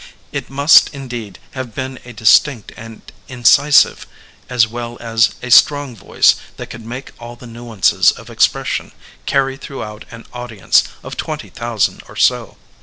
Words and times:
It 0.31 0.49
must, 0.49 0.89
indeed, 0.95 1.37
have 1.51 1.75
been 1.75 1.99
a 2.03 2.11
distinct 2.11 2.71
and 2.75 3.03
incisive 3.27 4.07
as 4.49 4.67
well 4.67 4.97
as 4.99 5.35
a 5.43 5.51
strong 5.51 5.95
voice 5.95 6.37
that 6.57 6.71
could 6.71 6.83
make 6.83 7.11
all 7.19 7.35
the 7.35 7.45
nuances 7.45 8.09
of 8.09 8.31
expression 8.31 8.93
carry 9.27 9.57
throughout 9.57 10.05
an 10.09 10.25
audience 10.33 10.81
of 11.03 11.17
twenty 11.17 11.51
thousand 11.51 12.01
or 12.09 12.15
so. 12.15 12.57